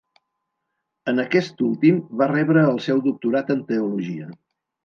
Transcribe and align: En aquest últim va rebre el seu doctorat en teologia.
En 1.11 1.23
aquest 1.25 1.61
últim 1.67 2.01
va 2.23 2.31
rebre 2.33 2.65
el 2.73 2.83
seu 2.89 3.05
doctorat 3.11 3.55
en 3.59 3.65
teologia. 3.73 4.35